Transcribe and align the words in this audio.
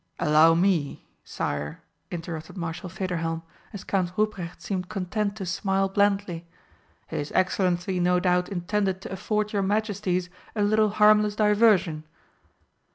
"Allow 0.17 0.55
me, 0.55 1.05
sire," 1.23 1.83
interrupted 2.09 2.57
Marshal 2.57 2.89
Federhelm, 2.89 3.43
as 3.71 3.83
Count 3.83 4.11
Ruprecht 4.17 4.59
seemed 4.59 4.89
content 4.89 5.35
to 5.35 5.45
smile 5.45 5.89
blandly. 5.89 6.47
"His 7.05 7.31
Excellency 7.35 7.99
no 7.99 8.19
doubt 8.19 8.49
intended 8.49 8.99
to 9.01 9.11
afford 9.11 9.53
your 9.53 9.61
Majesties 9.61 10.31
a 10.55 10.63
little 10.63 10.89
harmless 10.89 11.35
diversion." 11.35 12.05